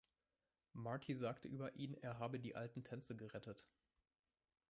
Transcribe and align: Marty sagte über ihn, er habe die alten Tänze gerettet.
Marty 0.73 1.13
sagte 1.13 1.47
über 1.47 1.75
ihn, 1.75 1.93
er 1.93 2.17
habe 2.17 2.39
die 2.39 2.55
alten 2.55 2.83
Tänze 2.83 3.15
gerettet. 3.15 3.67